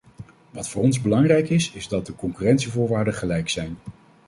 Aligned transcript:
Wat 0.49 0.69
voor 0.69 0.81
ons 0.83 0.93
erg 0.95 1.03
belangrijk 1.03 1.49
is, 1.49 1.71
is 1.71 1.87
dat 1.87 2.05
de 2.05 2.15
concurrentievoorwaarden 2.15 3.13
gelijk 3.13 3.49
zijn. 3.49 3.77